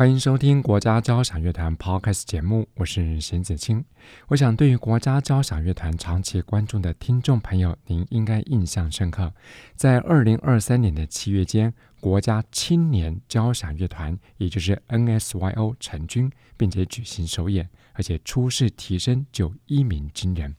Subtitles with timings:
[0.00, 3.84] 欢迎收听国家交响乐团 Podcast 节目，我是邢子清。
[4.28, 9.34] 我想，对于国家交响乐团长期关注的听众朋友，您应该印象深刻。
[9.76, 20.56] 在二零二三年的七月间，国家青年交响乐团，也就是 NSYO 成军，并且举行首演，而且初试啼声就一鸣惊人。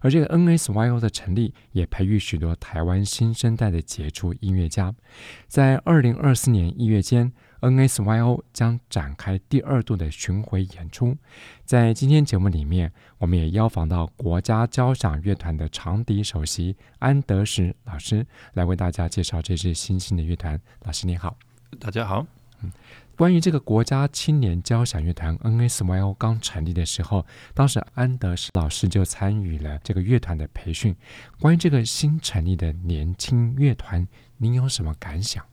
[0.00, 4.94] 而这个 NSYO 的成立，也培育许多台湾新生代的杰出音乐家。
[5.48, 7.32] 在二零二四年一月间
[7.62, 11.16] ，NSYO 将展开第二度的巡回演出，
[11.64, 20.60] 在今天节目里面，我们也邀访到国家交响乐团的长笛首席安德什老师，来为大家介绍这支新兴的乐团。
[20.82, 21.36] 老师你好，
[21.78, 22.26] 大家好。
[22.62, 22.72] 嗯，
[23.16, 27.24] 关于这个国家青年交响乐团 NSYO 刚成立的时候，
[27.54, 30.94] 当时安德什老师就参与了这个乐团的培训。
[31.38, 34.06] 关于这个新成立的年轻乐团，
[34.38, 35.44] 您有什么感想？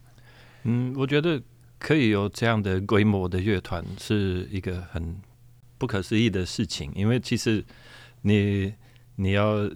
[0.63, 1.39] 嗯，我觉得。
[1.80, 5.16] 可以有这样的规模的乐团是一个很
[5.77, 7.63] 不可思议的事情，因为其实
[8.23, 8.73] 你
[9.16, 9.69] 你要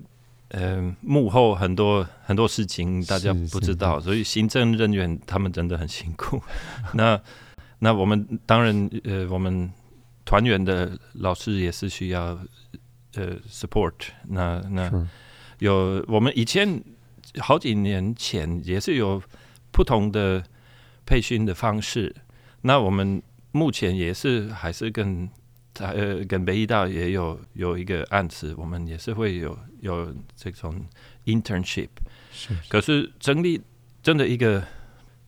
[0.50, 6.42] 呃幕后很多很多事情大家不知道，所以行政人员他们真的很辛苦。
[6.94, 7.20] 那
[7.80, 9.72] 那我们当然呃我们
[10.26, 12.38] 团员的老师也是需要
[13.16, 13.94] 呃 support
[14.28, 14.62] 那。
[14.70, 15.08] 那那
[15.60, 16.84] 有我们以前
[17.38, 19.24] 好几年前也是有
[19.72, 20.44] 不同的。
[21.06, 22.16] 培训的方式，
[22.62, 25.30] 那我们目前也是还是跟
[25.80, 30.86] 呃跟北医大也有有一个案子，我们也是会有有这种
[31.26, 31.90] internship，
[32.32, 32.70] 是，是。
[32.70, 33.62] 可是整理
[34.02, 34.64] 真的一个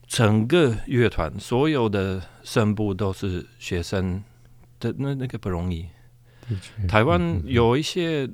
[0.06, 4.22] 整个乐团，所有的声部都是学生
[4.80, 5.86] 的，那那个不容易。
[6.88, 8.28] 台湾有一些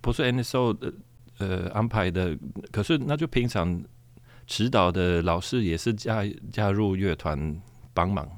[0.00, 0.92] 不是 NSO 的
[1.38, 2.38] 呃安排的，
[2.70, 3.84] 可是那就平常。
[4.46, 7.60] 指导的老师也是加加入乐团
[7.92, 8.28] 帮忙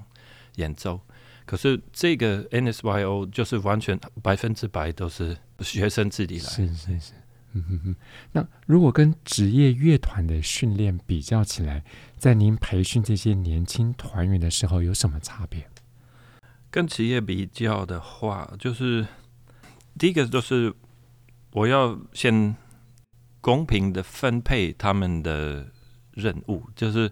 [0.56, 0.98] 演奏，
[1.44, 6.44] 可是这个 NSYO 就是完全百分之百都是学生自己来。
[6.44, 7.12] 是是是，
[7.52, 7.96] 嗯哼哼。
[8.32, 11.84] 那如果跟职业乐团的训练比较起来，
[12.16, 15.68] 在您培训这些年轻团员的时候有什么差别？
[16.70, 19.06] 跟职业比较的话，就是
[19.98, 20.74] 第一个就是
[21.52, 22.56] 我要先
[23.40, 25.68] 公平的分配他们的。
[26.18, 27.10] 任务就是，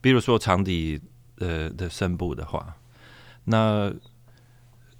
[0.00, 1.00] 比如说长笛
[1.36, 2.76] 呃的声部的话，
[3.44, 3.92] 那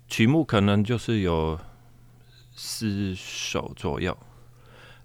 [0.06, 1.58] 曲目可能就是有
[2.54, 4.16] 四首左右。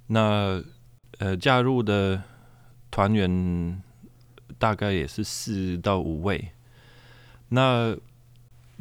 [0.07, 0.63] 那
[1.17, 2.21] 呃加入的
[2.91, 3.81] 团员
[4.59, 6.51] 大概也是四到五位。
[7.49, 7.97] 那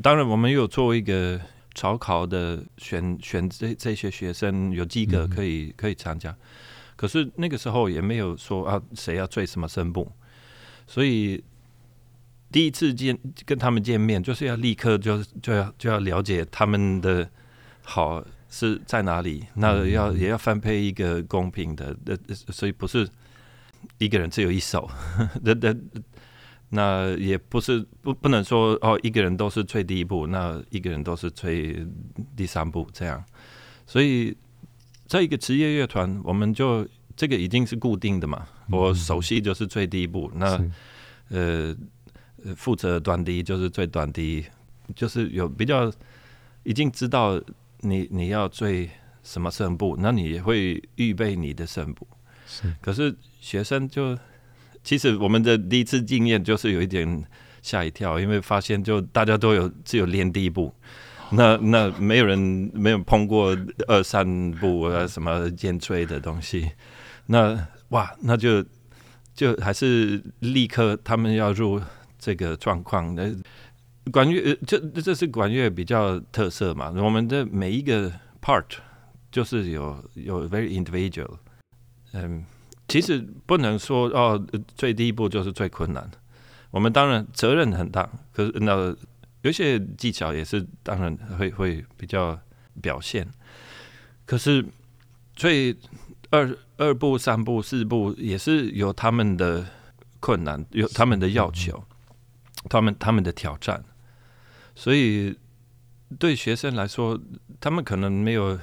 [0.03, 1.41] 当然我们有做一个
[1.72, 6.37] 招考的选选这这些学生有几个可以、嗯、可以参加。
[6.97, 10.11] 可是那个时候也没有说啊，谁要追什么声部，
[10.87, 11.45] 所以
[12.51, 17.29] 第一次见跟他们见面，就是要立刻就就要就要了解他们的
[17.83, 23.07] 好是在哪里，那要也要分配一个公平的，呃，所以不是
[23.99, 24.91] 一个人只有一首，
[25.45, 25.77] 那那
[26.71, 31.87] 那也不是不不能说哦，一个人都是吹第一步，那一个人都是吹
[32.34, 33.23] 第三步这样，
[33.87, 34.34] 所以。
[35.06, 36.87] 在一个职业乐团，我们就
[37.17, 38.47] 这个已经是固定的嘛。
[38.71, 40.61] 我首席就是最第一部，那
[41.28, 41.75] 呃
[42.56, 44.45] 负责短笛就是最短笛，
[44.95, 45.93] 就是有比较
[46.65, 47.41] 已经知道
[47.81, 48.91] 你你要最
[49.22, 52.06] 什么声部，那你也会预备你的声部。
[52.47, 54.19] 是，可是学生就
[54.83, 57.25] 其实我们的第一次经验就是有一点
[57.63, 60.75] 吓一跳，因为发现就大家都有只有练第一部。
[61.33, 62.39] 那那没有人
[62.73, 63.57] 没有碰过
[63.89, 66.71] 二三部啊什么尖锥的东西，
[67.27, 68.65] 那哇那就
[69.34, 71.81] 就还是立刻他们要入
[72.19, 73.15] 这个状况。
[73.15, 73.34] 那
[74.13, 78.65] 管乐这这是管乐比较特色嘛，我们的每一个 part
[79.33, 81.39] 就是有有 very individual。
[82.13, 82.45] 嗯，
[82.87, 84.41] 其实不能说哦，
[84.77, 86.09] 最第一步就是最困难。
[86.71, 88.95] 我们当然责任很大，可是那。
[89.47, 92.37] 有些技巧也是，当然会会比较
[92.83, 93.25] 表现。
[94.25, 94.66] 可是，
[95.37, 95.78] 所以
[96.31, 99.65] 二二步、三步、四步也是有他们的
[100.19, 101.84] 困难，有他们的要求，
[102.69, 103.84] 他们他们的挑战。
[104.75, 105.39] 所以
[106.19, 107.16] 对学生来说，
[107.60, 108.59] 他们可能没有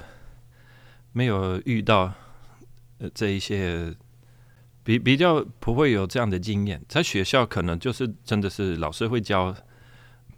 [1.12, 2.12] 没有遇到
[2.98, 3.96] 呃这一些
[4.82, 9.56] 比比较不会有这样的经验，在学校可能就是真的是老师会教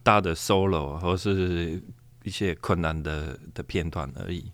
[0.06, 1.82] 大的 solo 或是
[2.22, 4.52] 一些困难的的片段而已。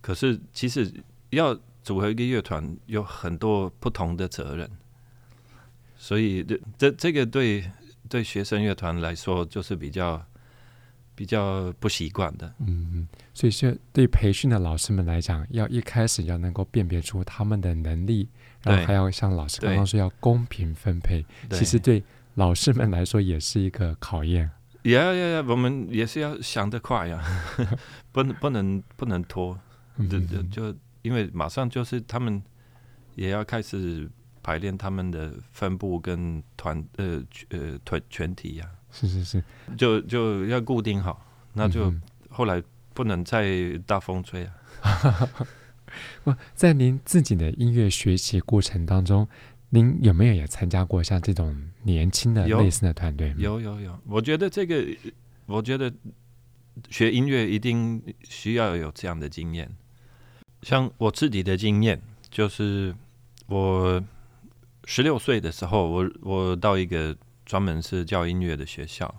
[0.00, 0.92] 可是其实
[1.30, 4.68] 要组合一个乐团，有很多不同的责任，
[5.96, 7.70] 所以这这这个对
[8.08, 10.20] 对学生乐团来说就是比较。
[11.14, 18.26] 比较不习惯的，嗯嗯，所以是对培训的老师们来讲，要一开始要能够辨别出他们的能力，
[18.62, 22.02] 然后还要像老师刚刚说要公平分配，其实对
[22.34, 24.50] 老师们来说也是一个考验。
[24.82, 27.22] 呀呀呀，我们也是要想得快呀，
[28.10, 29.58] 不能不能不能拖，
[30.10, 32.42] 就就就因为马上就是他们
[33.14, 34.10] 也要开始
[34.42, 38.68] 排练他们的分布跟团呃呃团全体呀。
[38.90, 39.44] 是是是，
[39.78, 41.24] 就就要固定好，
[41.54, 41.92] 那就
[42.28, 42.62] 后来
[42.92, 45.28] 不能再大风吹啊。
[46.24, 49.28] 不，在您自己的音乐学习过程当中，
[49.74, 53.34] 您有没有也参加过像这种年轻的类似的团队？
[53.38, 54.86] 有有有，我觉得这个，
[55.46, 55.90] 我觉得
[56.90, 59.68] 学音乐一定需要有这样的经验。
[60.60, 61.98] 像我自己的经验，
[62.30, 62.94] 就是
[63.46, 64.04] 我
[64.84, 67.16] 十六岁的时候，我我到一个。
[67.44, 69.12] 专门是教音乐的学校，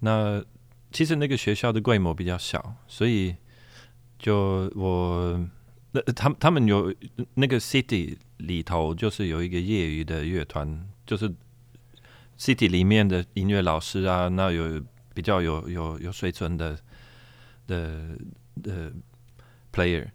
[0.00, 0.44] 那
[0.90, 3.34] 其实那个学校的规模比较小，所以
[4.18, 5.48] 就我
[5.94, 6.92] 那他他们有
[7.34, 11.32] 那个 city 里头就是有一个业余的乐团，就是
[12.36, 14.82] city 里面的音乐老师啊，那有
[15.14, 16.76] 比较有有有水准的
[17.68, 18.18] 的
[18.60, 18.92] 的
[19.72, 20.08] player，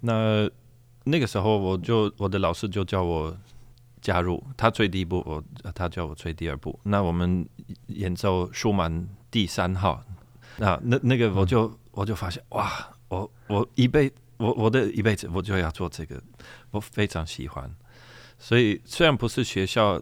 [0.00, 0.48] 那
[1.02, 3.36] 那个时候我就我的老师就叫我。
[4.04, 5.42] 加入他吹第一部，我
[5.74, 6.78] 他叫我吹第二部。
[6.82, 7.48] 那我们
[7.86, 10.04] 演奏舒曼第三号，
[10.58, 12.70] 那那那个我就、嗯、我就发现哇，
[13.08, 16.22] 我我一辈我我的一辈子我就要做这个，
[16.70, 17.70] 我非常喜欢。
[18.38, 20.00] 所以虽然不是学校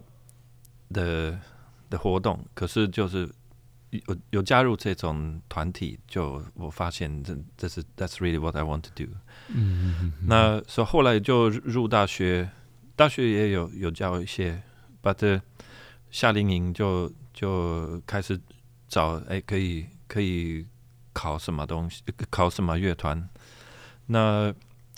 [0.92, 1.38] 的
[1.90, 3.28] 的活动，可是就是
[3.90, 9.10] 有有加入这种团体，就我发现这这是 That's really what I want to do。
[9.48, 10.12] 嗯嗯嗯。
[10.26, 12.50] 那所以后来就入大学。
[12.94, 14.62] 大学也有有教一些
[15.02, 15.40] ，，but
[16.10, 18.38] 夏令营就就开始
[18.86, 20.66] 找，哎，可以可以
[21.14, 23.26] 考什么东西，考什么乐团？
[24.06, 24.54] 那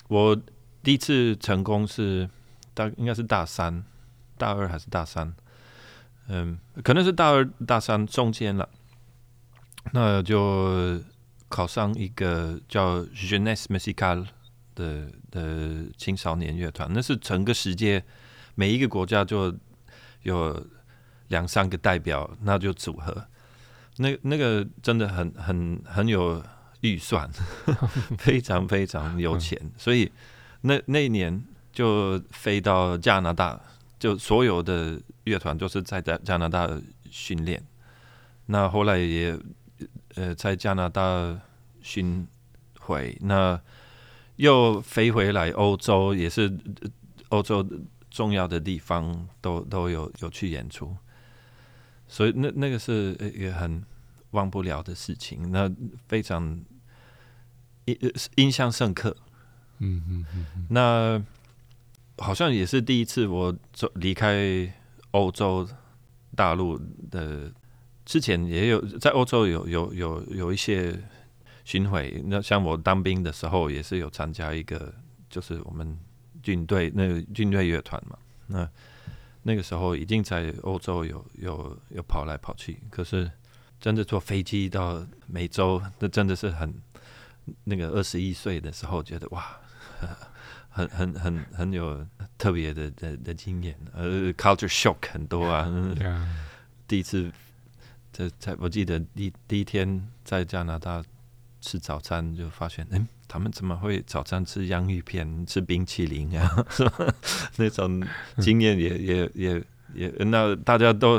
[0.09, 0.37] 我
[0.83, 2.29] 第一次成功是
[2.73, 3.85] 大应该是大三，
[4.37, 5.35] 大二还是大三？
[6.29, 8.69] 嗯，可能是大二大三中间了。
[9.93, 11.01] 那就
[11.49, 14.27] 考上一个叫 Jeunesse Musicale。
[14.77, 18.05] 的的青少年乐团，那是整个世界
[18.57, 19.57] 每一个国家就
[20.23, 20.67] 有
[21.29, 23.25] 两三个代表，那就组合。
[23.99, 26.43] 那那个真的很很很有
[26.85, 27.29] 预算，
[28.19, 30.13] 非常非常有钱，所以
[30.61, 31.43] 那那一年
[31.73, 33.61] 就飞到加拿大，
[33.99, 36.69] 就所有的乐团都是在加加拿大
[37.11, 37.61] 训练。
[38.47, 39.39] 那后来也
[40.15, 41.41] 呃在加拿大
[41.83, 42.27] 巡
[42.79, 43.61] 回那。
[44.37, 46.53] 又飞回来欧洲，也是
[47.29, 47.65] 欧洲
[48.11, 50.93] 重要的地方都都有有去演出，
[52.09, 53.81] 所以那那个是一个很
[54.33, 55.73] 忘不了的事情，那
[56.09, 56.61] 非常
[57.87, 57.99] 印
[58.37, 59.17] 印象深刻。
[59.79, 61.23] 嗯嗯嗯，那
[62.19, 64.73] 好像也是第一次我走离开
[65.11, 65.69] 欧洲
[66.35, 66.79] 大陆
[67.11, 67.53] 的，
[68.05, 70.99] 之前也有在欧洲有有有有一些。
[71.67, 74.93] 巡回，那像我当兵的时候，也是有参加一个，
[75.31, 75.99] 就是我们
[76.43, 78.19] 军队那个军队乐团嘛。
[78.47, 78.69] 那
[79.45, 83.33] 那个时候已经在欧洲有有有跑来跑去，可是
[83.81, 86.75] 真的坐飞机到美洲，那真的是很
[87.65, 89.45] 那个二十一岁的时候，觉得哇，
[90.71, 92.07] 很很很很有
[92.39, 95.67] 特别的的的经验，呃，culture shock 很多啊。
[96.87, 97.31] 第一次
[98.13, 101.03] 在在我记得第第一天在加拿大。
[101.67, 106.67] 吃早餐就发现，嗯，他们怎么会早餐吃洋芋片、吃冰淇淋啊？
[107.57, 108.07] 那种
[108.39, 111.19] 经验也也也也，那大家都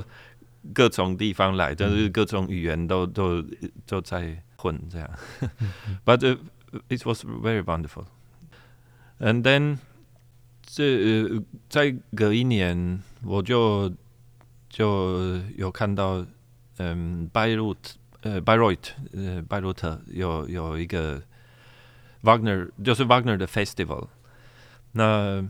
[0.72, 3.44] 各种地方来，就是各种语言都都
[3.88, 5.11] 都在 混这 样。
[6.04, 6.38] But
[6.88, 8.07] it was very wonderful.
[9.19, 9.78] And then
[10.62, 13.92] 这再隔一年，我就
[14.69, 16.25] 就有看到，
[16.78, 17.76] 嗯，Bayreuth
[18.23, 21.23] 呃，Bayreuth，呃，拜鲁特有有一个
[22.23, 24.09] Wagner，就是 Wagner 的 Festival。
[24.92, 25.45] 那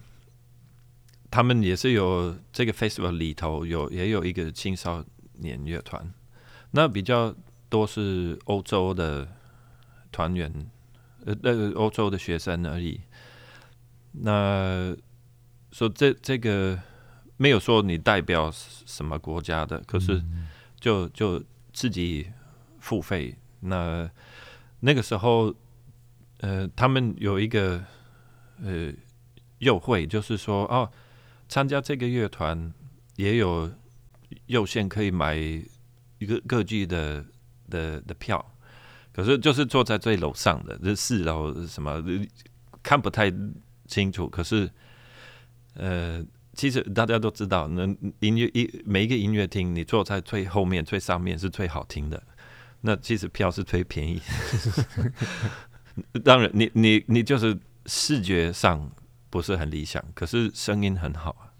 [1.30, 5.04] 他们也是有这个 Festival 里头有也有一个青少
[5.34, 6.12] 年乐团。
[6.70, 7.34] 那比较
[7.75, 9.27] 多是欧洲的
[10.09, 10.49] 团员，
[11.25, 13.01] 呃，那个欧洲的学生而已。
[14.13, 14.95] 那
[15.73, 16.79] 说这这个
[17.35, 20.23] 没有说你代表什么国家的，可是
[20.79, 22.31] 就就自己
[22.79, 23.35] 付费。
[23.59, 24.09] 那
[24.79, 25.53] 那个时候，
[26.37, 27.83] 呃，他们有一个
[28.63, 28.93] 呃
[29.57, 30.89] 优惠，就是说哦，
[31.49, 32.73] 参加这个乐团
[33.17, 33.69] 也有
[34.45, 37.25] 有限可以买一个歌剧的
[37.69, 38.53] 的的票。
[39.13, 42.03] 可是就是坐在最楼上的，这四楼什么
[42.83, 43.31] 看不太
[43.87, 44.27] 清楚。
[44.27, 44.69] 可是，
[45.75, 46.21] 呃，
[46.53, 47.83] 其实大家都知道，那
[48.19, 52.21] 音乐一每一个音乐厅，你坐在最后面、最上面是最好听的。
[52.81, 54.21] 那其实票是最便宜。
[56.25, 58.91] 当然你，你你就是视觉上
[59.29, 61.55] 不是很理想，可是声音很好啊。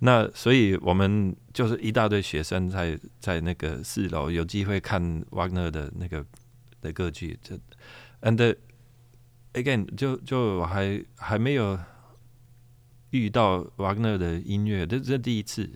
[0.00, 6.24] 那所以我们就是一大堆学生在在那个四楼有机会看瓦格纳的那个。
[6.80, 7.58] 的歌剧，这
[8.22, 8.56] ，and
[9.52, 11.76] again，就就还还没有
[13.10, 15.68] 遇到瓦格纳的音乐，这这第一次。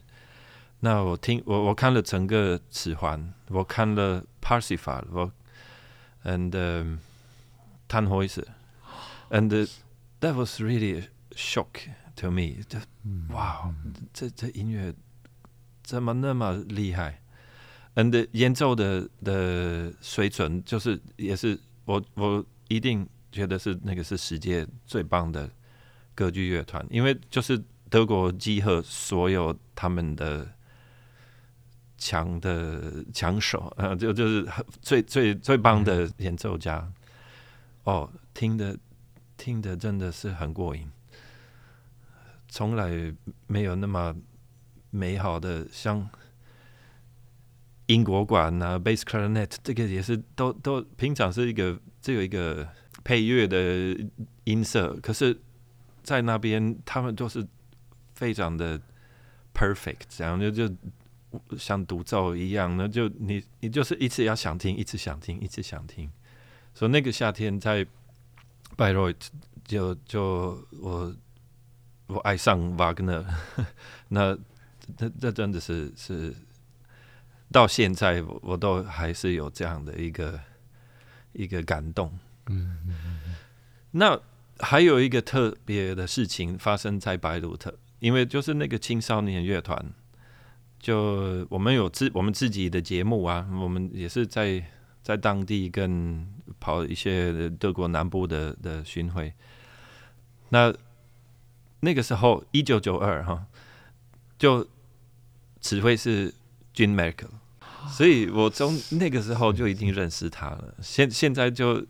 [0.79, 5.33] 那我听我我看了整个指环，我看了 Parsifal，我
[6.23, 6.99] ，and
[7.89, 9.69] Tannhäuser，and
[10.21, 12.63] that was really a shock to me。
[12.69, 12.79] 这
[13.31, 13.73] 哇，
[14.13, 14.95] 这这音乐
[15.83, 17.21] 怎么那么厉害？
[17.95, 25.51] 嗯的演奏的的水准，就是也是我我一定觉得是那个是世界最棒的
[26.15, 30.51] 歌剧乐团，因为就是德国集合所有他们的
[31.99, 34.49] 强的强手，啊，就就是
[34.81, 36.91] 最最最棒的演奏家。
[37.85, 38.79] 哦，听的
[39.37, 40.91] 听的真的是很过瘾，
[42.53, 42.91] 从来
[43.47, 44.15] 没有那么
[44.91, 46.07] 美好的像。
[47.87, 52.67] 英国管啊，bass clarinet 这个也是都都平常是一个只有一个
[53.05, 53.95] 配乐的
[54.45, 55.39] 音色，可是，
[56.03, 57.47] 在那边他们都是
[58.15, 58.81] 非常的
[59.53, 60.75] perfect，这样就就
[61.59, 66.11] 像独奏一样，那就你你就是一直要想听，一直想听，一直想听。
[66.73, 67.85] 所以那个夏天在
[68.77, 69.27] Bayreuth
[69.65, 71.15] 就就我
[72.07, 73.25] 我爱上瓦格纳，
[74.09, 74.37] 那
[74.97, 76.35] 这这真的是是。
[77.53, 80.41] 到现在，我我都还是有这样的一个
[81.35, 82.11] 一个感动。
[82.47, 83.35] 嗯，嗯，嗯，
[83.91, 84.19] 那
[84.61, 89.93] 还有一个特别的事情发生在白鲁特，因为就是那个青少年乐团，
[90.81, 94.65] 就我们有自我们自己的节目啊，我们也是在
[95.03, 96.27] 在当地跟
[96.59, 99.31] 跑一些德国南部的的巡回。
[100.49, 100.75] 那
[101.85, 103.45] 那个时候，一九九二哈，
[104.39, 104.67] 就
[105.61, 106.33] 指挥是
[106.75, 107.27] Merkel。
[107.91, 110.75] 所以我从那个时候就已经认识他了。
[110.81, 111.85] 现现在就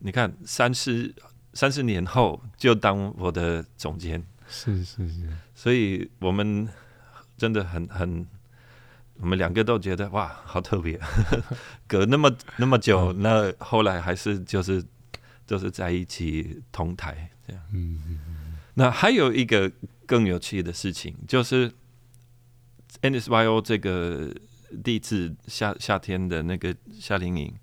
[0.00, 1.14] 你看，三十
[1.54, 5.26] 三十年后就当我的总监，是是是。
[5.54, 6.68] 所以我们
[7.38, 8.26] 真的很很，
[9.14, 11.00] 我们两个都觉得哇，好特别，
[11.88, 14.84] 隔那么那么久，那后来还是就是
[15.46, 17.62] 就是在一起同台这样。
[17.72, 18.53] 嗯嗯嗯。
[18.74, 19.70] 那还有一个
[20.06, 21.72] 更有趣的事情，就是
[23.02, 24.34] NSYO 这个。
[24.82, 27.54] 第一次夏夏天的那个夏令营，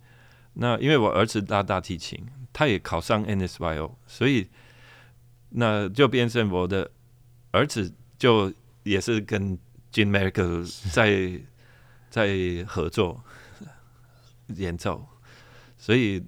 [0.53, 4.47] 那因为我儿子拉大提琴，他也考上 NSYO，所以
[5.49, 6.89] 那就变成我的
[7.51, 8.53] 儿子就
[8.83, 9.59] 也是跟
[9.91, 10.63] Gene Merkel
[10.93, 11.41] 在
[12.09, 13.21] 在合作
[14.55, 15.05] 演奏，
[15.77, 16.23] 所以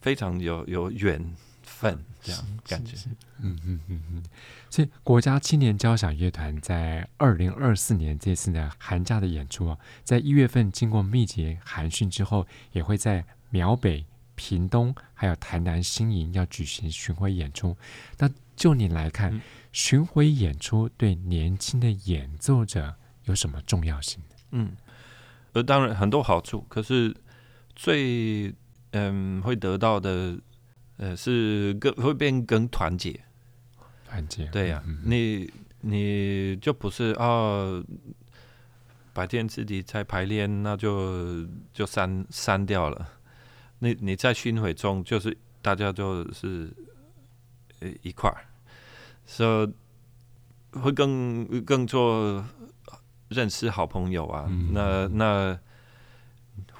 [0.00, 1.34] 非常有有缘
[1.82, 2.96] 分这样感觉。
[3.40, 4.22] 嗯嗯嗯嗯。
[4.70, 17.76] 所以，国家青年交响乐团在二零二四年这次的寒假的演出啊，在一月份经过密集寒训之后，也会在苗北、屏东还有台南新营要举行巡回演出。
[18.18, 19.40] 那就你来看，嗯、
[19.72, 24.22] 巡回演出对年轻的演奏者有什么重要性？
[24.52, 24.76] 嗯，
[25.52, 27.14] 呃，当然很多好处，可是
[27.74, 28.54] 最
[28.92, 30.38] 嗯会得到的
[31.02, 33.18] 呃是更会变更团结。
[34.08, 37.82] 团结对呀、啊，嗯、你你就不是哦，
[39.12, 43.08] 白天自己在排练，那就就删删掉了。
[43.80, 46.70] 你你在巡回中，就是大家就是
[48.02, 48.46] 一块儿，
[49.26, 52.44] 所以会更更做
[53.28, 54.46] 认识好朋友啊。
[54.48, 55.58] 嗯、那那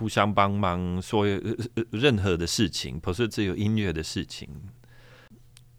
[0.02, 1.40] 互相帮忙，所有
[1.92, 4.48] 任何的事情，不是只有音乐的事情。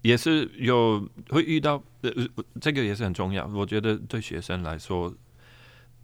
[0.01, 2.11] 也是有会遇到，呃，
[2.61, 3.45] 这个也是很重要。
[3.47, 5.13] 我觉得对学生来说，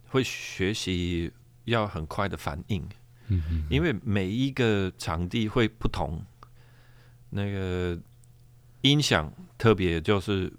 [0.08, 1.32] 会学习
[1.64, 2.86] 要很快的反应，
[3.28, 6.22] 嗯嗯，因为每一个场地会不同，
[7.30, 7.98] 那个
[8.82, 10.52] 音响特别就是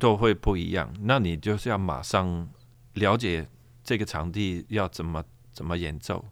[0.00, 0.92] 都会不一样。
[1.02, 2.48] 那你就是要马上
[2.94, 3.48] 了解
[3.84, 5.22] 这个场地要怎么
[5.52, 6.24] 怎么演奏，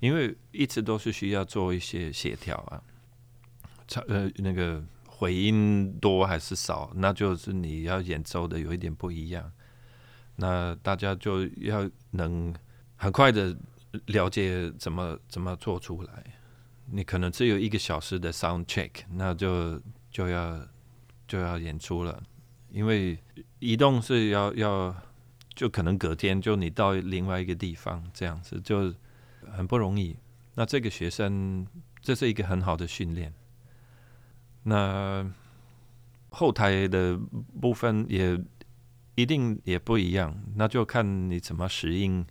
[0.00, 2.82] 因为一直都是需要做一些协调啊。
[4.08, 9.52] 呃那个回音多还是少，那就是你要演奏的有一点不一样。
[10.36, 12.52] 那大家就要能
[12.96, 13.56] 很快的。
[14.06, 16.24] 了解怎么怎么做出来，
[16.92, 20.64] 你可能只有一个小时的 sound check，那就就要
[21.26, 22.22] 就要演出了，
[22.70, 23.18] 因为
[23.58, 24.94] 移动是要要
[25.56, 28.94] 就可能隔天就你到另外一个地方这样子就
[29.52, 30.16] 很不容易。
[30.54, 31.66] 那这个学生
[32.00, 33.32] 这是一个很好的训练。
[34.62, 35.30] 那
[36.30, 37.18] 后台的
[37.60, 38.38] 部分也
[39.14, 42.24] 一定也不一样，那就看你怎么适应。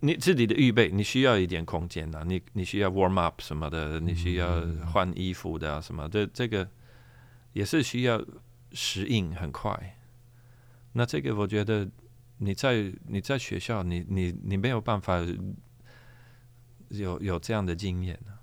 [0.00, 2.24] 你自己的预备，你需要一点空间呐、啊。
[2.26, 4.60] 你你需要 warm up 什么的，你需要
[4.92, 6.68] 换衣服的、啊、什么的，这个
[7.54, 8.22] 也是需要
[8.72, 9.98] 适应很快。
[10.92, 11.88] 那这个我觉得
[12.38, 15.24] 你在你在学校，你你你没有办法
[16.88, 18.38] 有有这样的经验呢、啊。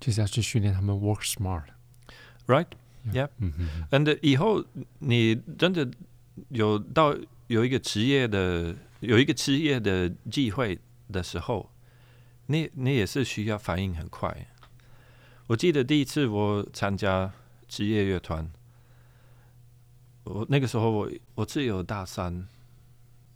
[0.00, 3.86] 就是要去训练他们 work smart，right？Yeah，嗯嗯。
[3.90, 4.64] And 以后
[4.98, 5.90] 你真的
[6.48, 10.80] 有到有一个职业的有一个职业的机会。
[11.12, 11.70] 的时候，
[12.46, 14.48] 你你也是需要反应很快。
[15.48, 17.30] 我记得第一次我参加
[17.68, 18.50] 职业乐团，
[20.24, 22.48] 我那个时候我我只有大三，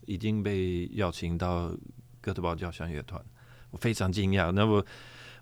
[0.06, 1.76] 已经被邀请到
[2.22, 3.22] 哥德堡交响乐团，
[3.70, 4.52] 我非常惊讶。
[4.52, 4.84] 那我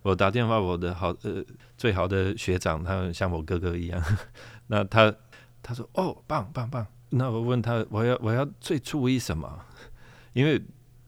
[0.02, 1.44] 我打电话我的好呃
[1.76, 4.02] 最好的学长，他像我哥哥一样，
[4.68, 5.14] 那他
[5.62, 6.86] 他说哦棒棒棒。
[7.10, 9.64] 那我问他我要我要最注意什么？
[10.32, 10.60] 因为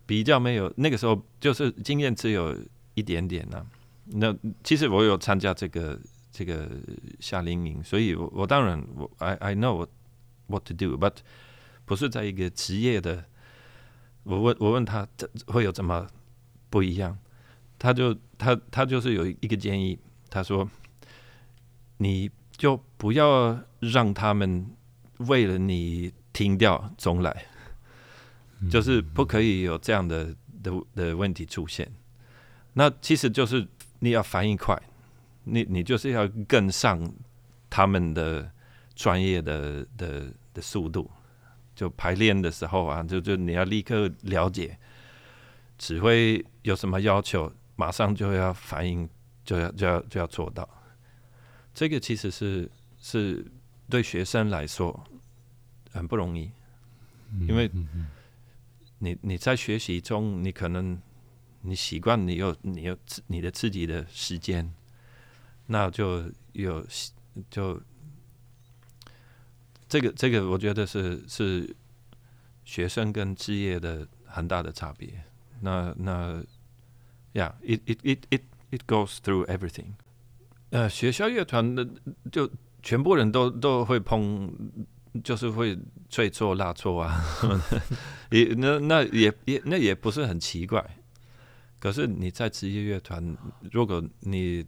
[0.06, 2.56] 比较没有，那个时候就是经验只有
[2.94, 3.66] 一点点呢、
[4.06, 5.98] 那其实我有参加这个
[6.32, 6.68] 这个
[7.20, 9.90] 夏令营，所以我我当然我 I I know what
[10.46, 11.16] what to do，but
[11.84, 13.24] 不是在一个职业的。
[14.24, 16.06] 我问我问他这会有怎么
[16.70, 17.16] 不一样？
[17.78, 20.68] 他就他他就是有一个建议，他说
[21.98, 24.66] 你就不要让他们
[25.18, 27.46] 为了你停掉重来。
[28.68, 31.88] 就是不可以有这样的的的问题出现，
[32.72, 33.64] 那其实就是
[34.00, 34.76] 你要反应快，
[35.44, 37.00] 你你就是要跟上
[37.70, 38.50] 他们的
[38.96, 41.08] 专业的的的速度，
[41.72, 44.76] 就排练的时候啊，就就你要立刻了解
[45.78, 49.08] 指挥有什么要求，马上就要反应，
[49.44, 50.68] 就要就要就要做到。
[51.74, 53.44] 这个其实是是
[53.88, 55.04] 对学生来说
[55.90, 56.50] 很不容易，
[57.48, 57.70] 因为。
[59.00, 61.00] 你你在学习中，你可能
[61.60, 64.74] 你习惯你有你有自你的自己的时间，
[65.66, 66.84] 那就有
[67.48, 67.80] 就
[69.88, 71.72] 这个这个，我觉得是是
[72.64, 75.22] 学生跟职业的很大的差别。
[75.60, 76.42] 那那
[77.34, 79.94] ，Yeah，it it it it it goes through everything。
[80.70, 81.88] 呃，学校乐团的
[82.30, 82.50] 就
[82.82, 84.52] 全部人都都会碰。
[85.24, 85.76] 就是会
[86.10, 87.24] 吹错、拉错啊，
[88.30, 90.84] 也那那也也那也不是很奇怪。
[91.80, 93.36] 可是你在职业乐团，
[93.72, 94.64] 如果你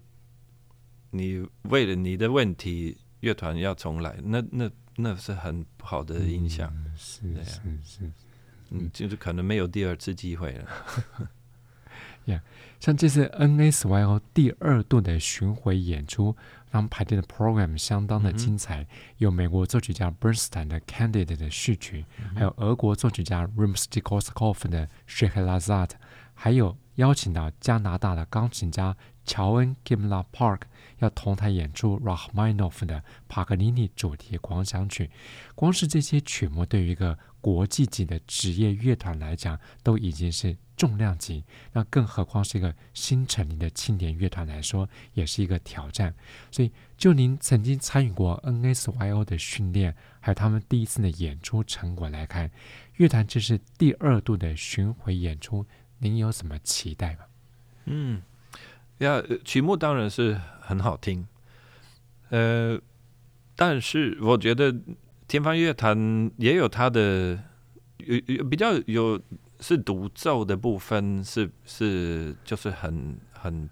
[1.11, 6.73] 你为了你的问题，乐团要重来，那那那是很不好的影响。
[6.97, 8.13] 是是，是，
[8.71, 10.69] 嗯，就是可能没有第二次机会了。
[12.27, 16.37] 呀，yeah, 像这次 NSYO 第二度的巡回演出。
[16.73, 18.87] 他们排练的 program 相当的精彩，嗯、
[19.19, 25.91] 有美国作曲家 Bernstein 的 Candide 的序曲，嗯、还有俄国作曲家 Rimsky-Korsakov 的 Scheherazade，
[26.33, 30.61] 还有邀请到加拿大的钢琴家乔恩 Gimla Park
[30.99, 35.11] 要同台演出 Rachmaninoff 的帕格尼尼主题狂想曲。
[35.57, 40.57] 光是这些曲目，对于一个国际级的职业乐团来讲，都已经是。
[40.77, 46.15] 重量级，那更何况是一个新成立的青年乐团来说，也是一个挑战。
[46.51, 52.51] 所以，就您曾经参与过 NSYO 的训练，还有他们第一次的演出成果来看，
[52.97, 55.67] 乐团这是第二度的巡回演出，
[55.99, 57.27] 您有什么期待吗？
[57.85, 58.23] 嗯，
[59.01, 61.29] 呀，曲目当然是很好听，
[62.31, 62.81] 呃，
[63.55, 64.75] 但是我觉得
[65.31, 67.43] 天方乐团也有它的
[67.99, 69.21] 有有比较有。
[69.63, 73.69] 是独奏的部分是是就是很很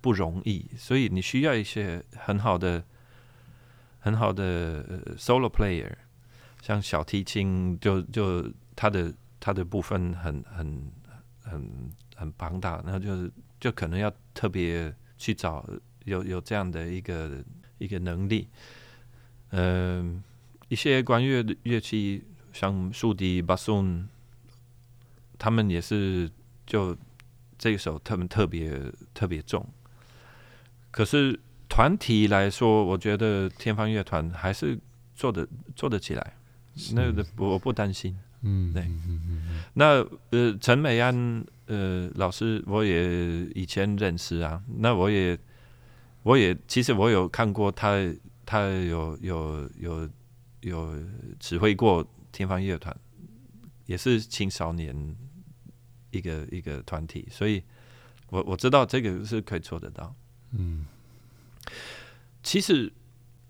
[0.00, 2.80] 不容易，所以你需要一些很好的
[3.98, 4.84] 很好的
[5.16, 5.92] solo player，
[6.62, 10.92] 像小提琴就就它的它的部分很很
[11.42, 13.28] 很很庞大，然后就是
[13.58, 15.68] 就可能要特别去找
[16.04, 17.44] 有有这样的一个
[17.78, 18.48] 一个能力。
[19.50, 20.22] 嗯、
[20.68, 24.08] 一些管乐的乐器，像竖笛、巴松，
[25.38, 26.28] 他们也是
[26.66, 26.96] 就
[27.56, 28.72] 这一首他们特别
[29.14, 29.64] 特别重。
[30.90, 34.76] 可是团体来说，我觉得天方乐团还是
[35.14, 36.36] 做的做得起来，
[36.94, 38.18] 那个我不担心。
[38.42, 38.90] 嗯，对。
[39.74, 44.62] 那呃，陈美安呃老师，我也以前认识啊。
[44.78, 45.38] 那我也
[46.24, 47.96] 我也其实我有看过他。
[48.48, 50.08] 他有有有
[50.60, 50.94] 有
[51.38, 52.96] 指挥过天方乐团，
[53.86, 55.16] 也是青少年
[56.10, 57.62] 一个一个团体，所以
[58.28, 60.14] 我我知道这个是可以做得到。
[60.52, 60.86] 嗯，
[62.42, 62.92] 其实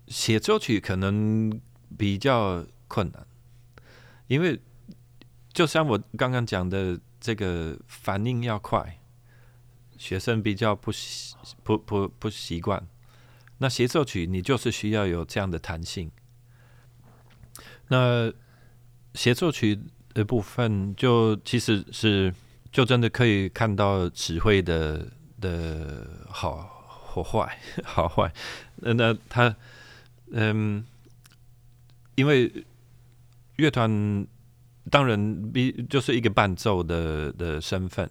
[0.07, 1.59] 协奏曲可能
[1.97, 3.25] 比较困难，
[4.27, 4.59] 因为
[5.53, 8.99] 就像我刚刚讲的，这个反应要快，
[9.97, 12.87] 学生比较不习不不不习惯。
[13.59, 16.11] 那协奏曲你就是需要有这样的弹性。
[17.87, 18.31] 那
[19.13, 19.79] 协奏曲
[20.13, 22.33] 的部分就其实是
[22.71, 25.07] 就真的可以看到指挥的
[25.39, 28.31] 的好或坏，好坏。
[28.77, 29.55] 那那他
[30.31, 30.85] 嗯，
[32.15, 32.65] 因为
[33.57, 34.27] 乐团
[34.89, 38.09] 当然比就是一个伴奏的的身份，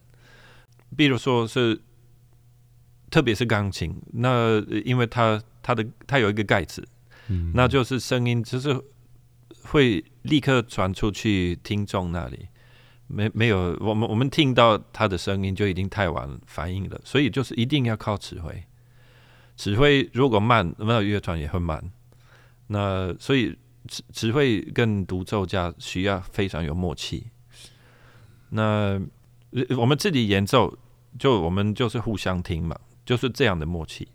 [0.96, 1.80] 比如说是。
[3.08, 6.86] 特别是钢琴，那因为它它的它有一个盖子，
[7.28, 8.82] 嗯，那就是声音就是
[9.66, 12.48] 会立刻传出去听众那里，
[13.06, 18.64] 没没有我们我们听到他的声音就已经太晚反应了，所以就是一定要靠指挥，
[19.56, 21.90] 指挥如果慢，那乐团也会慢，
[22.68, 23.56] 那所以
[23.88, 27.26] 指指挥跟独奏家需要非常有默契，
[28.50, 29.00] 那
[29.76, 30.78] 我们自己演奏
[31.18, 32.78] 就我们就是互相听嘛。
[33.06, 34.08] 就是这样的默契，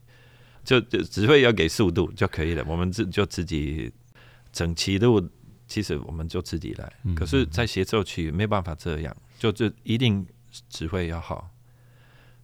[0.66, 2.66] 就就只会要给速度就可以了。
[2.68, 3.90] 我们自就自己
[4.52, 5.30] 整齐度，
[5.72, 6.92] 其实我们就自己来。
[7.16, 10.26] 可是，在协奏曲没办法这样，就就一定
[10.70, 11.50] 指挥要好，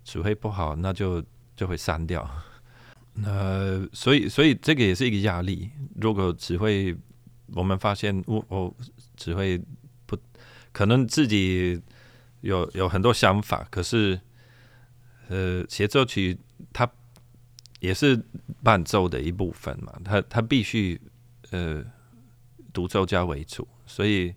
[0.03, 1.23] 指挥不好那就
[1.55, 2.29] 就会散掉。
[3.19, 5.69] 那所以所以这个也是一个压力。
[5.95, 6.95] 如果指挥
[7.53, 8.73] 我们发现我我
[9.15, 9.59] 指挥
[10.05, 10.17] 不
[10.71, 11.81] 可能自己
[12.41, 14.19] 有有很多想法，可是。
[15.29, 16.37] 呃，协奏曲
[16.71, 16.89] 它
[17.81, 18.17] 也是
[18.63, 20.97] 伴奏的一部分嘛，它它必须
[21.51, 21.83] 呃
[22.77, 24.31] 独奏家为主，所以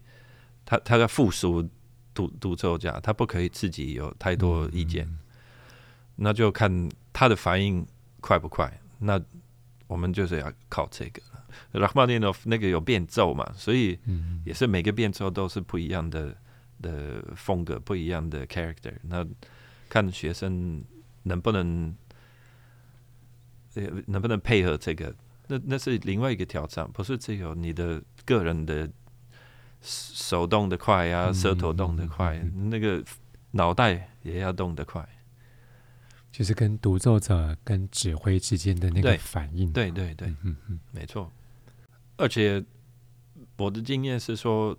[0.64, 1.68] 他他要附属
[2.14, 5.06] 独独奏家，他不可以自己有太多意见，
[6.16, 7.86] 那就看他的反应
[8.22, 8.80] 快不快。
[8.98, 9.20] 那
[9.86, 11.20] 我们就是要靠这个。
[11.72, 13.98] 拉赫玛尼诺夫那个有变奏嘛，所以
[14.46, 16.34] 也是每个变奏都是不一样的
[16.80, 18.94] 的风格，不一样的 character。
[19.02, 19.26] 那
[19.90, 20.82] 看学生
[21.24, 21.94] 能不能，
[23.74, 25.14] 呃，能不能配合这个？
[25.48, 28.00] 那那是另外一个挑战，不是只有你的
[28.30, 28.88] 个人的
[29.82, 32.38] 手动的快呀，舌头动的快，
[32.70, 33.02] 那个
[33.50, 35.06] 脑袋也要动得快。
[36.30, 39.72] 就是跟独奏者跟指挥之间的那个反应。
[39.72, 41.30] 对对对，嗯嗯，没错。
[42.16, 42.64] 而且
[43.56, 44.78] 我的经验是说，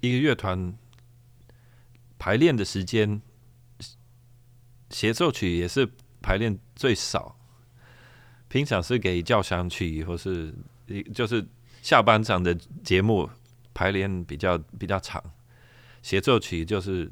[0.00, 0.74] 一个乐团
[2.18, 3.20] 排练的时间。
[4.88, 5.90] 协奏曲也是
[6.22, 7.36] 排练最少，
[8.46, 10.54] 平常是给交响曲或是
[11.12, 11.44] 就是
[11.86, 13.30] 下半场的节目
[13.72, 15.22] 排练比较比较长，
[16.02, 17.08] 协奏曲就是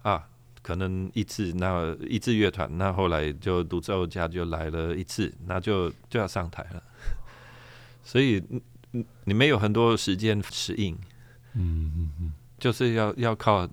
[0.00, 0.26] 啊，
[0.62, 6.82] 可能一次那一次乐团，那后来就独奏家就来了一次，那就就要上台了，
[8.02, 8.42] 所以
[9.24, 10.94] 你没有很多时间适应，
[11.52, 13.68] 嗯嗯嗯，就是要要靠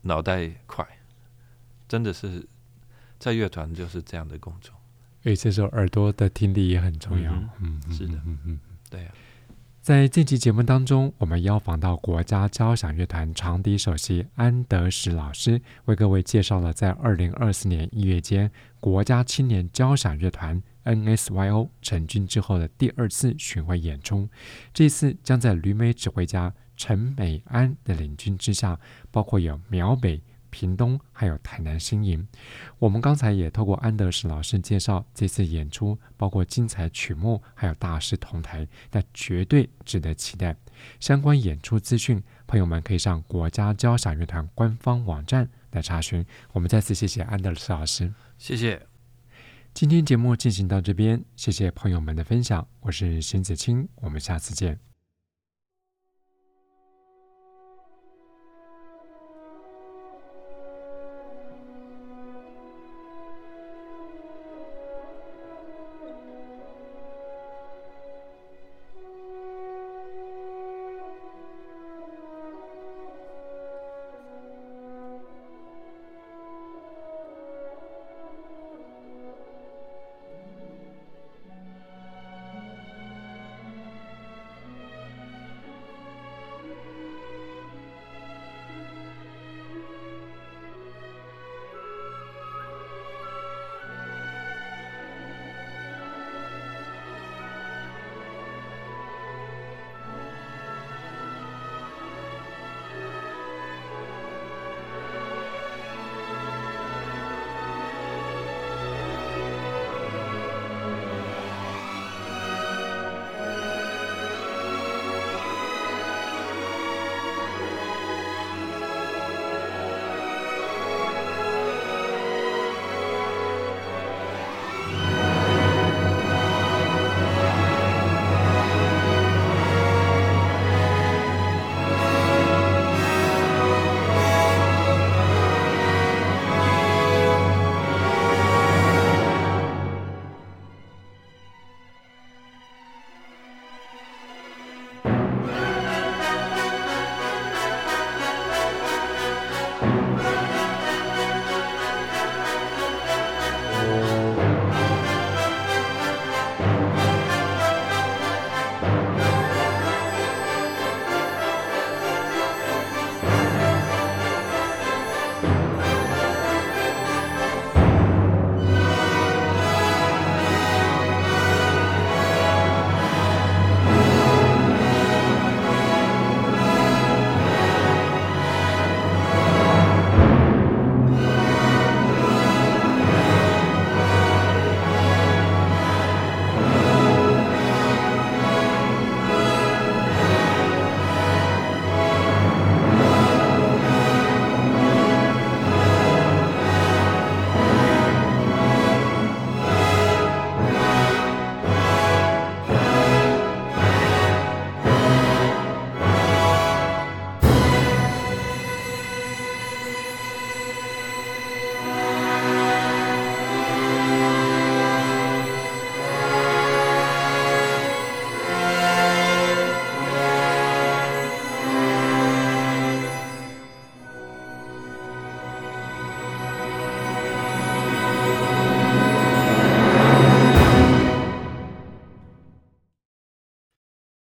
[0.00, 0.88] 脑袋快。
[1.86, 2.42] 真的是
[3.18, 4.74] 在乐团就是这样的工作，
[5.22, 7.30] 所以这时候耳朵的听力也很重要。
[7.60, 9.20] 嗯，嗯是的，嗯嗯，对呀、啊。
[9.84, 24.26] 在这期节目当中，我们邀访到国家交响乐团长笛首席安德实老师，为各位介绍了在二零二四年一月间国家青年交响乐团 NSYO 成军之后的第二次巡回演出。
[24.72, 30.18] 这次将在旅美指挥家陈美安的领军之下，包括有苗北。
[30.54, 32.24] 屏东还有台南新营，
[32.78, 40.54] 我们刚才也透过安德实老师介绍，这次演出包括精彩曲目，还有大师同台，那绝对值得期待。
[41.00, 46.24] 相关演出资讯，朋友们可以上国家交响乐团官方网站来查询。
[46.52, 48.80] 我们再次谢谢安德实老师，谢谢。
[49.72, 54.93] 今天节目进行到这边，谢谢朋友们的分享，我是邢子清，我们下次见。